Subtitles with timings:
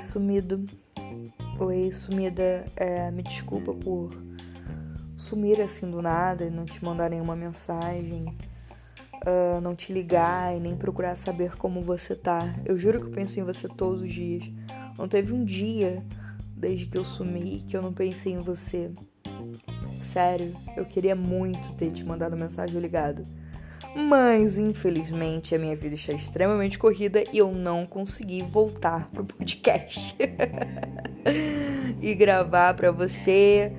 [0.00, 0.64] sumido.
[1.58, 2.64] Oi, sumida.
[2.76, 4.10] É, me desculpa por
[5.16, 8.24] sumir assim do nada e não te mandar nenhuma mensagem,
[9.26, 12.54] uh, não te ligar e nem procurar saber como você tá.
[12.64, 14.42] Eu juro que eu penso em você todos os dias.
[14.98, 16.02] Não teve um dia
[16.56, 18.90] desde que eu sumi que eu não pensei em você.
[20.02, 23.22] Sério, eu queria muito ter te mandado mensagem ligado.
[23.94, 30.16] Mas, infelizmente, a minha vida está extremamente corrida e eu não consegui voltar pro podcast
[32.00, 33.72] e gravar para você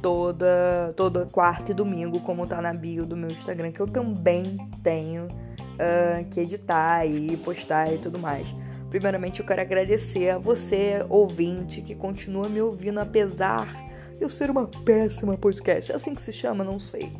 [0.00, 4.56] toda toda quarta e domingo, como tá na bio do meu Instagram, que eu também
[4.82, 8.46] tenho uh, que editar e postar e tudo mais.
[8.88, 13.66] Primeiramente, eu quero agradecer a você, ouvinte, que continua me ouvindo, apesar
[14.16, 15.90] de eu ser uma péssima podcast.
[15.90, 16.62] É assim que se chama?
[16.62, 17.12] Não sei.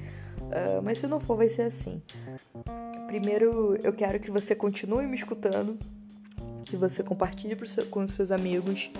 [0.47, 2.01] Uh, mas se não for, vai ser assim.
[3.07, 5.79] Primeiro, eu quero que você continue me escutando,
[6.65, 8.91] que você compartilhe seu, com seus amigos,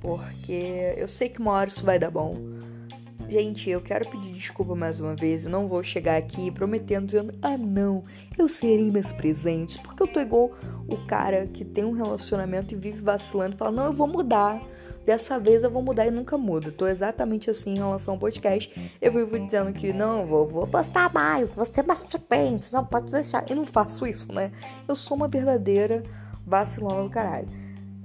[0.00, 2.36] porque eu sei que uma hora isso vai dar bom.
[3.28, 5.44] Gente, eu quero pedir desculpa mais uma vez.
[5.44, 8.02] Eu não vou chegar aqui prometendo, dizendo, ah não,
[8.38, 9.76] eu serei meus presentes.
[9.76, 10.52] Porque eu tô igual
[10.88, 14.62] o cara que tem um relacionamento e vive vacilando e fala, não, eu vou mudar.
[15.08, 16.70] Dessa vez eu vou mudar e nunca muda.
[16.70, 18.92] Tô exatamente assim em relação ao podcast.
[19.00, 23.10] Eu vivo dizendo que não, vou, vou postar mais, vou ser mais frequente, não pode
[23.10, 23.42] deixar.
[23.48, 24.52] Eu não faço isso, né?
[24.86, 26.02] Eu sou uma verdadeira
[26.46, 27.48] vacilona do caralho.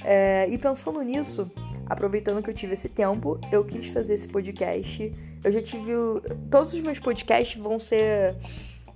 [0.02, 1.52] É, e pensando nisso,
[1.88, 5.12] aproveitando que eu tive esse tempo, eu quis fazer esse podcast.
[5.44, 5.92] Eu já tive.
[6.50, 8.34] Todos os meus podcasts vão ser.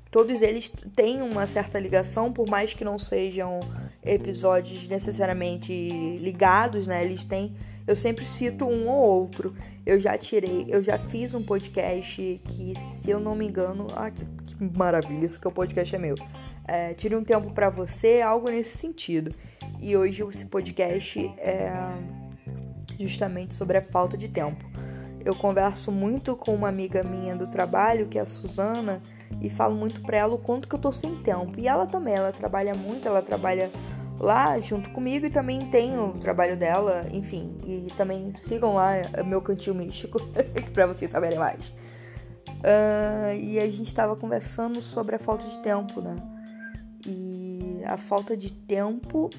[0.10, 3.60] Todos eles têm uma certa ligação, por mais que não sejam
[4.08, 7.04] episódios necessariamente ligados, né?
[7.04, 7.56] Eles têm.
[7.86, 9.54] Eu sempre cito um ou outro.
[9.86, 13.88] Eu já tirei, eu já fiz um podcast que, se eu não me engano.
[13.96, 16.16] Ah, que, que maravilha, isso que o podcast é meu.
[16.68, 19.34] É, tire um tempo para você, algo nesse sentido.
[19.80, 21.72] E hoje esse podcast é
[23.00, 24.66] justamente sobre a falta de tempo.
[25.24, 29.02] Eu converso muito com uma amiga minha do trabalho, que é a Suzana,
[29.42, 31.54] e falo muito para ela o quanto que eu tô sem tempo.
[31.58, 33.70] E ela também, ela trabalha muito, ela trabalha
[34.20, 37.56] lá junto comigo e também tem o trabalho dela, enfim.
[37.66, 38.94] E também sigam lá
[39.26, 40.20] meu cantinho místico
[40.74, 41.74] para vocês saberem mais.
[42.58, 46.16] Uh, e a gente estava conversando sobre a falta de tempo, né?
[47.06, 49.30] E a falta de tempo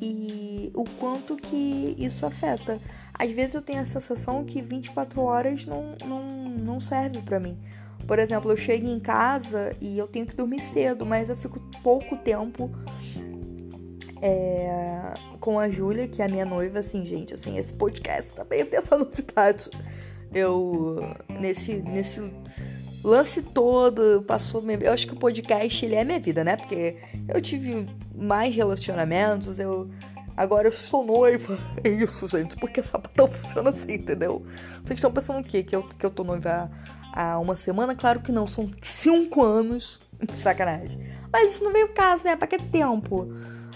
[0.00, 2.78] e o quanto que isso afeta.
[3.12, 7.58] Às vezes eu tenho a sensação que 24 horas não, não, não serve para mim.
[8.06, 11.60] Por exemplo, eu chego em casa e eu tenho que dormir cedo, mas eu fico
[11.82, 12.70] pouco tempo
[14.22, 18.64] é, com a Júlia, que é a minha noiva, assim, gente, assim, esse podcast também
[18.64, 19.70] tem essa novidade.
[20.32, 22.20] Eu, nesse, nesse
[23.02, 24.62] lance todo, passou.
[24.80, 26.56] Eu acho que o podcast ele é minha vida, né?
[26.56, 26.96] Porque
[27.28, 29.90] eu tive mais relacionamentos, eu.
[30.36, 31.58] Agora eu sou noiva.
[31.82, 32.56] É isso, gente.
[32.56, 34.44] Porque sapatão funciona assim, entendeu?
[34.84, 35.62] Vocês estão pensando o quê?
[35.62, 36.70] Que eu, que eu tô noiva
[37.12, 37.94] há, uma semana?
[37.94, 39.98] Claro que não, são cinco anos.
[40.36, 40.98] Sacanagem.
[41.32, 42.36] Mas isso não veio caso, né?
[42.36, 43.32] Pra que tempo?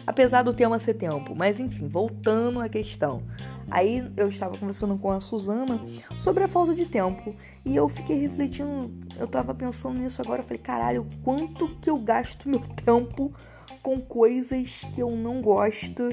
[0.06, 1.34] Apesar do tema ser tempo.
[1.36, 3.22] Mas enfim, voltando à questão.
[3.70, 5.80] Aí eu estava conversando com a Suzana
[6.18, 7.34] sobre a falta de tempo.
[7.64, 10.42] E eu fiquei refletindo, eu tava pensando nisso agora.
[10.42, 13.32] Eu falei, caralho, quanto que eu gasto meu tempo
[13.82, 16.10] com coisas que eu não gosto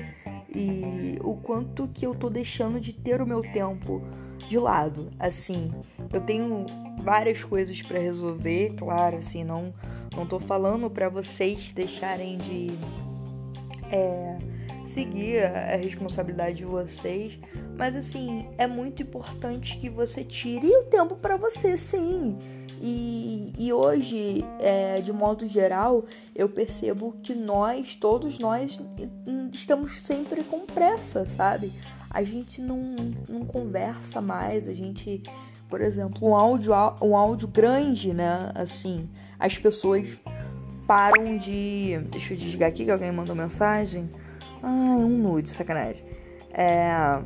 [0.53, 4.02] e o quanto que eu tô deixando de ter o meu tempo
[4.47, 5.09] de lado.
[5.18, 5.72] Assim,
[6.12, 6.66] eu tenho
[7.02, 9.73] várias coisas para resolver, claro, assim, não
[10.16, 12.68] não tô falando para vocês deixarem de
[13.91, 14.38] é,
[14.94, 17.38] seguir a responsabilidade de vocês,
[17.78, 22.38] mas assim, é muito importante que você tire o tempo para você, sim.
[22.84, 28.79] E, e hoje, é, de modo geral, eu percebo que nós, todos nós,
[29.53, 31.72] estamos sempre com pressa, sabe?
[32.09, 32.96] A gente não,
[33.29, 35.22] não conversa mais, a gente,
[35.69, 38.52] por exemplo, um áudio, um áudio grande, né?
[38.56, 39.08] Assim,
[39.40, 40.19] as pessoas
[40.87, 41.99] param de.
[42.09, 44.09] Deixa eu desligar aqui que alguém mandou mensagem.
[44.61, 46.03] Ah, um nude, sacanagem.
[46.53, 47.22] É.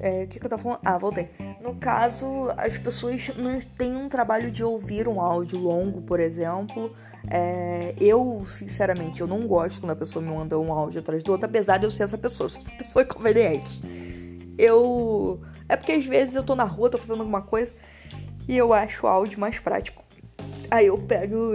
[0.00, 0.80] É, o que, que eu tava falando?
[0.84, 1.30] Ah, voltei.
[1.60, 6.92] No caso, as pessoas não têm um trabalho de ouvir um áudio longo, por exemplo.
[7.28, 11.32] É, eu, sinceramente, eu não gosto quando a pessoa me manda um áudio atrás do
[11.32, 12.48] outro, apesar de eu ser essa pessoa.
[12.50, 13.82] Sou essa pessoa inconveniente.
[14.58, 15.40] Eu.
[15.68, 17.72] É porque às vezes eu tô na rua, tô fazendo alguma coisa
[18.48, 20.05] e eu acho o áudio mais prático.
[20.70, 21.52] Aí eu pego.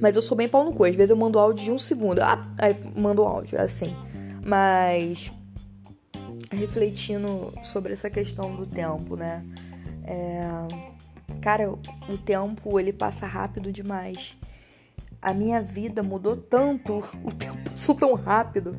[0.00, 0.84] Mas eu sou bem pau no cu.
[0.84, 2.20] Às vezes eu mando áudio de um segundo.
[2.20, 3.94] Ah, aí mando áudio, assim.
[4.44, 5.30] Mas
[6.50, 9.44] refletindo sobre essa questão do tempo, né?
[10.04, 10.40] É,
[11.40, 14.36] cara, o tempo ele passa rápido demais.
[15.20, 18.76] A minha vida mudou tanto, o tempo passou tão rápido.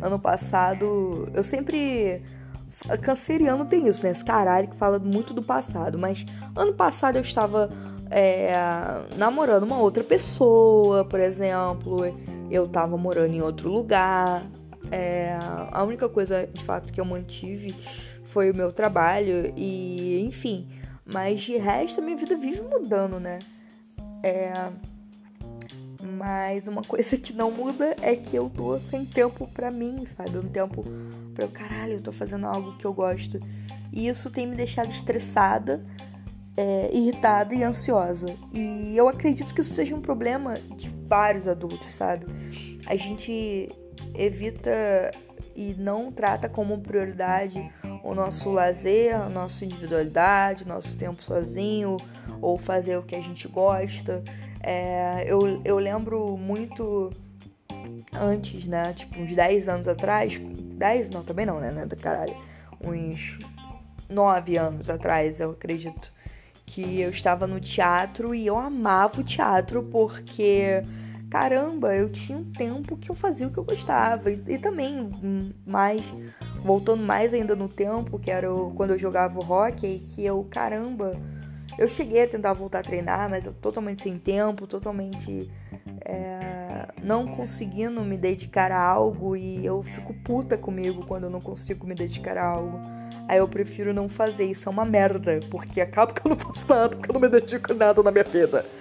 [0.00, 2.22] Ano passado, eu sempre.
[3.00, 4.10] Canceriano tem isso, né?
[4.10, 5.98] Esse caralho que fala muito do passado.
[5.98, 6.24] Mas
[6.54, 7.70] ano passado eu estava
[8.10, 8.52] é,
[9.16, 11.98] namorando uma outra pessoa, por exemplo.
[12.50, 14.46] Eu estava morando em outro lugar.
[14.90, 15.36] É,
[15.72, 17.74] a única coisa de fato que eu mantive
[18.24, 20.68] foi o meu trabalho e enfim.
[21.04, 23.38] Mas de resto, minha vida vive mudando, né?
[24.22, 24.52] É.
[26.16, 30.38] Mas uma coisa que não muda é que eu tô sem tempo pra mim, sabe?
[30.38, 30.82] Um tempo
[31.34, 33.38] pra eu, caralho, eu tô fazendo algo que eu gosto.
[33.92, 35.84] E isso tem me deixado estressada,
[36.56, 38.26] é, irritada e ansiosa.
[38.50, 42.24] E eu acredito que isso seja um problema de vários adultos, sabe?
[42.86, 43.68] A gente
[44.14, 45.10] evita
[45.54, 47.70] e não trata como prioridade
[48.02, 51.96] o nosso lazer, a nossa individualidade, nosso tempo sozinho
[52.40, 54.22] ou fazer o que a gente gosta.
[54.68, 57.12] É, eu, eu lembro muito
[58.12, 58.92] antes, né?
[58.92, 60.36] Tipo, uns 10 anos atrás.
[60.36, 61.70] 10 não, também não, né?
[61.70, 62.36] né caralho.
[62.80, 63.38] Uns
[64.10, 66.12] 9 anos atrás, eu acredito.
[66.66, 70.82] Que eu estava no teatro e eu amava o teatro porque
[71.30, 74.30] caramba, eu tinha um tempo que eu fazia o que eu gostava.
[74.32, 75.10] E, também,
[75.64, 76.02] mais,
[76.62, 81.12] voltando mais ainda no tempo, que era quando eu jogava hockey, que eu, caramba,
[81.78, 85.50] eu cheguei a tentar voltar a treinar, mas eu totalmente sem tempo, totalmente
[86.04, 91.40] é, não conseguindo me dedicar a algo e eu fico puta comigo quando eu não
[91.40, 92.80] consigo me dedicar a algo.
[93.28, 96.68] Aí eu prefiro não fazer, isso é uma merda, porque acaba que eu não faço
[96.68, 98.64] nada, porque eu não me dedico a nada na minha vida.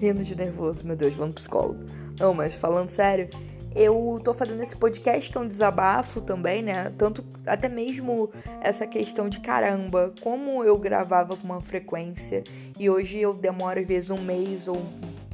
[0.00, 1.84] Rindo de nervoso, meu Deus, vamos psicólogo.
[2.18, 3.28] Não, mas falando sério,
[3.74, 6.92] eu tô fazendo esse podcast que é um desabafo também, né?
[6.96, 8.30] Tanto até mesmo
[8.60, 12.42] essa questão de caramba, como eu gravava com uma frequência
[12.78, 14.80] e hoje eu demoro às vezes um mês ou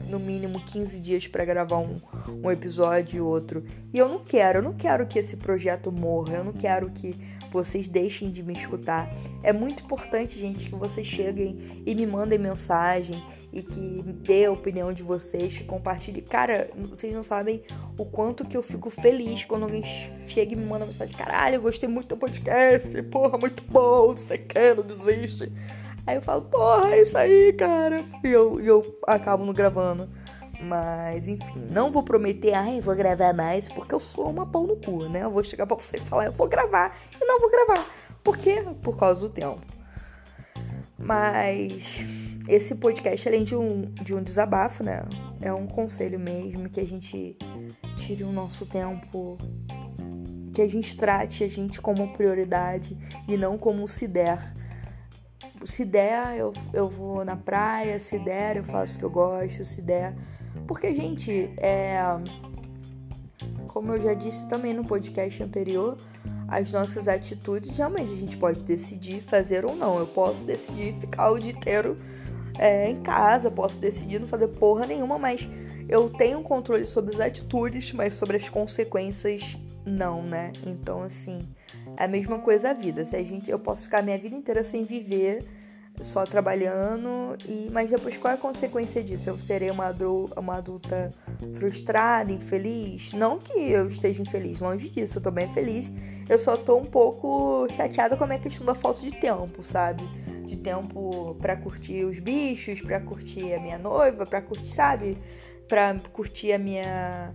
[0.09, 1.97] no mínimo 15 dias para gravar um,
[2.43, 3.65] um episódio e outro.
[3.93, 7.15] E eu não quero, eu não quero que esse projeto morra, eu não quero que
[7.51, 9.09] vocês deixem de me escutar.
[9.43, 13.23] É muito importante, gente, que vocês cheguem e me mandem mensagem
[13.53, 16.21] e que dê a opinião de vocês, que compartilhe.
[16.21, 17.63] Cara, vocês não sabem
[17.97, 19.85] o quanto que eu fico feliz quando alguém
[20.27, 21.15] chega e me manda mensagem.
[21.15, 25.53] Caralho, eu gostei muito do podcast, porra, muito bom, não sei o que, não desiste.
[26.07, 27.97] Aí eu falo, porra, é isso aí, cara.
[28.23, 30.09] E eu, eu acabo não gravando.
[30.61, 34.77] Mas, enfim, não vou prometer, ai, vou gravar mais, porque eu sou uma pau no
[34.77, 35.23] cu, né?
[35.23, 37.85] Eu vou chegar pra você e falar, eu vou gravar, e não vou gravar.
[38.23, 38.65] Por quê?
[38.83, 39.61] Por causa do tempo.
[40.99, 42.07] Mas
[42.49, 45.03] esse podcast, além de um, de um desabafo, né?
[45.41, 47.37] É um conselho mesmo que a gente
[47.97, 49.37] tire o nosso tempo,
[50.53, 52.97] que a gente trate a gente como prioridade
[53.29, 54.55] e não como se der.
[55.65, 59.65] Se der, eu, eu vou na praia, se der, eu faço o que eu gosto,
[59.65, 60.15] se der,
[60.67, 61.99] porque, gente, é.
[63.69, 65.97] Como eu já disse também no podcast anterior,
[66.47, 69.99] as nossas atitudes realmente a gente pode decidir fazer ou não.
[69.99, 71.97] Eu posso decidir ficar o dia inteiro
[72.57, 75.49] é, em casa, posso decidir não fazer porra nenhuma, mas
[75.89, 80.53] eu tenho controle sobre as atitudes, mas sobre as consequências não, né?
[80.65, 81.39] Então, assim,
[81.97, 83.05] a mesma coisa a vida.
[83.05, 85.45] Se a gente, eu posso ficar minha vida inteira sem viver
[86.03, 89.31] só trabalhando e mas depois qual é a consequência disso?
[89.31, 89.95] Eu serei uma,
[90.37, 91.11] uma adulta
[91.55, 93.13] frustrada, infeliz?
[93.13, 95.91] Não que eu esteja infeliz, longe disso, eu tô bem feliz.
[96.29, 100.03] Eu só tô um pouco chateada com a minha questão da falta de tempo, sabe?
[100.47, 105.19] De tempo para curtir os bichos, para curtir a minha noiva, para curtir, sabe?
[105.69, 107.35] Para curtir a minha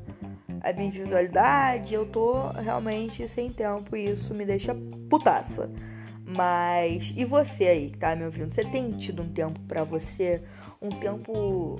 [0.61, 1.93] a minha individualidade.
[1.93, 4.75] Eu tô realmente sem tempo e isso me deixa
[5.09, 5.69] putaça.
[6.25, 8.53] Mas e você aí que tá me ouvindo?
[8.53, 10.41] Você tem tido um tempo para você?
[10.81, 11.75] Um tempo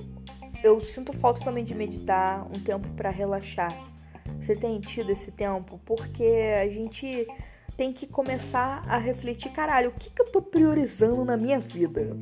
[0.62, 3.72] eu sinto falta também de meditar, um tempo para relaxar.
[4.40, 5.80] Você tem tido esse tempo?
[5.84, 6.24] Porque
[6.60, 7.26] a gente
[7.76, 12.16] tem que começar a refletir, caralho, o que, que eu tô priorizando na minha vida?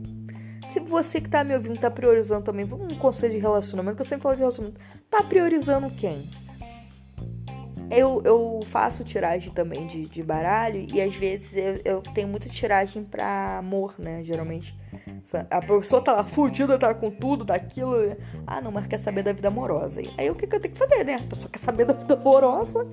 [0.73, 4.03] Se você que tá me ouvindo tá priorizando também, vamos um conselho de relacionamento, que
[4.03, 6.29] eu sempre falo de relacionamento, tá priorizando quem?
[7.90, 12.49] Eu, eu faço tiragem também de, de baralho e às vezes eu, eu tenho muita
[12.49, 14.23] tiragem pra amor, né?
[14.25, 14.76] Geralmente.
[15.50, 18.16] A pessoa tá lá fudida, tá com tudo, daquilo.
[18.47, 20.00] Ah, não, mas quer saber da vida amorosa.
[20.16, 21.16] Aí o que, que eu tenho que fazer, né?
[21.16, 22.87] A pessoa quer saber da vida amorosa,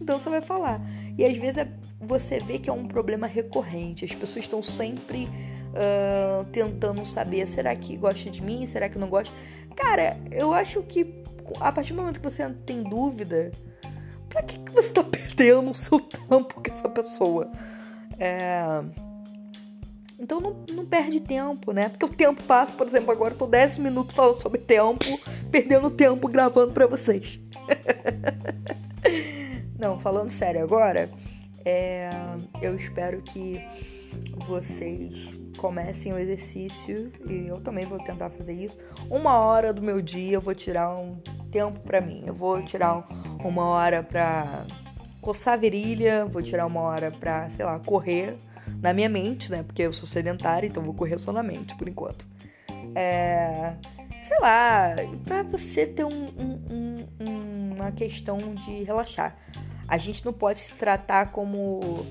[0.00, 0.80] então você vai falar.
[1.16, 1.68] E às vezes é,
[2.00, 4.04] você vê que é um problema recorrente.
[4.04, 5.28] As pessoas estão sempre
[5.72, 8.64] uh, tentando saber: será que gosta de mim?
[8.66, 9.34] Será que não gosta?
[9.76, 11.22] Cara, eu acho que
[11.60, 13.50] a partir do momento que você tem dúvida
[14.32, 17.52] Pra que, que você tá perdendo o seu tempo com essa pessoa?
[18.18, 18.82] É...
[20.18, 21.88] Então não, não perde tempo, né?
[21.88, 25.04] Porque o tempo passa, por exemplo, agora eu tô 10 minutos falando sobre tempo,
[25.50, 27.40] perdendo tempo gravando para vocês.
[29.78, 31.10] não, falando sério agora,
[31.64, 32.08] é,
[32.60, 33.60] eu espero que
[34.46, 38.78] vocês comecem o exercício e eu também vou tentar fazer isso.
[39.10, 41.16] Uma hora do meu dia eu vou tirar um
[41.50, 42.22] tempo para mim.
[42.26, 43.06] Eu vou tirar
[43.48, 44.64] uma hora pra
[45.20, 48.36] coçar a virilha, vou tirar uma hora pra, sei lá, correr
[48.80, 49.62] na minha mente, né?
[49.62, 52.26] Porque eu sou sedentária, então vou correr só na mente por enquanto.
[52.94, 53.74] É,
[54.22, 54.94] sei lá,
[55.24, 59.36] pra você ter um, um, um, uma questão de relaxar.
[59.86, 62.04] A gente não pode se tratar como,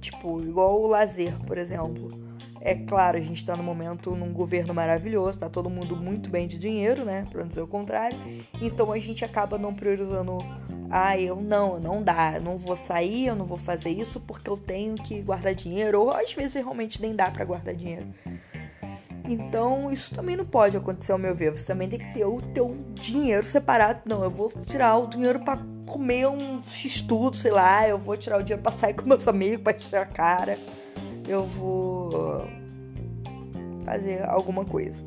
[0.00, 2.25] tipo, igual o lazer, por exemplo
[2.60, 6.46] é claro, a gente está no momento num governo maravilhoso, tá todo mundo muito bem
[6.46, 7.24] de dinheiro, né?
[7.30, 8.18] Para não dizer o contrário.
[8.60, 10.38] Então a gente acaba não priorizando.
[10.90, 14.48] Ah, eu não, não dá, eu não vou sair, eu não vou fazer isso porque
[14.48, 16.00] eu tenho que guardar dinheiro.
[16.00, 18.06] Ou às vezes realmente nem dá para guardar dinheiro.
[19.28, 21.50] Então, isso também não pode acontecer ao meu ver.
[21.50, 24.02] Você também tem que ter o teu dinheiro separado.
[24.04, 27.88] Não, eu vou tirar o dinheiro para comer um x-tudo, sei lá.
[27.88, 30.56] Eu vou tirar o dinheiro para sair com meus amigos, para tirar a cara
[31.26, 32.10] eu vou
[33.84, 35.02] fazer alguma coisa.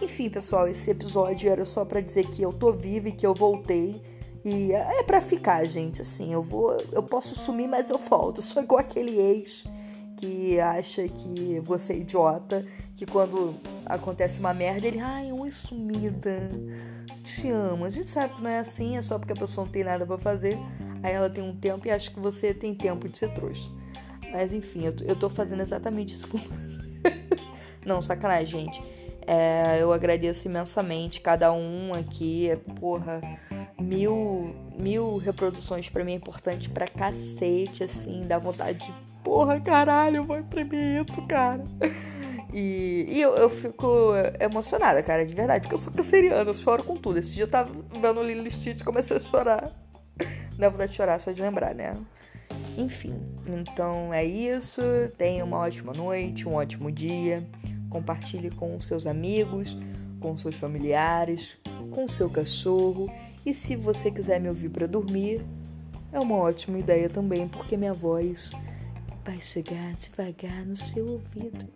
[0.00, 3.34] Enfim, pessoal, esse episódio era só para dizer que eu tô viva e que eu
[3.34, 4.00] voltei.
[4.44, 8.38] E é para ficar, gente, assim, eu vou, eu posso sumir, mas eu volto.
[8.38, 9.64] Eu sou igual aquele ex
[10.16, 13.54] que acha que você é idiota, que quando
[13.84, 16.48] acontece uma merda, ele, ai, oi sumida,
[17.22, 17.84] te amo.
[17.84, 20.06] A gente sabe que não é assim, é só porque a pessoa não tem nada
[20.06, 20.58] para fazer.
[21.02, 23.68] Aí ela tem um tempo e acha que você tem tempo de ser trouxa.
[24.36, 26.38] Mas enfim, eu tô, eu tô fazendo exatamente isso com
[27.86, 28.82] Não, sacanagem, gente.
[29.26, 32.50] É, eu agradeço imensamente cada um aqui.
[32.78, 33.22] Porra,
[33.80, 38.24] mil, mil reproduções para mim é importante pra cacete, assim.
[38.26, 38.92] Dá vontade de,
[39.24, 41.64] porra, caralho, vai isso, cara.
[42.52, 46.84] E, e eu, eu, fico emocionada, cara, de verdade, porque eu sou canceriana, eu choro
[46.84, 47.18] com tudo.
[47.18, 49.66] Esse dia eu tava vendo o Lilo Stitch e comecei a chorar.
[50.58, 51.94] É vontade de chorar, só de lembrar, né?
[52.76, 54.82] Enfim, então é isso.
[55.16, 57.42] Tenha uma ótima noite, um ótimo dia.
[57.88, 59.76] Compartilhe com seus amigos,
[60.20, 61.56] com seus familiares,
[61.90, 63.10] com seu cachorro.
[63.44, 65.40] E se você quiser me ouvir para dormir,
[66.12, 68.52] é uma ótima ideia também, porque minha voz
[69.24, 71.66] vai chegar devagar no seu ouvido.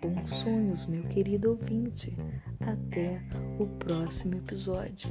[0.00, 2.16] Bons sonhos, meu querido ouvinte.
[2.60, 3.20] Até
[3.58, 5.10] o próximo episódio.